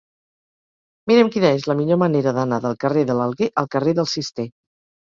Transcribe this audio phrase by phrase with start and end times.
[1.11, 4.53] Mira'm quina és la millor manera d'anar del carrer de l'Alguer al carrer del Cister.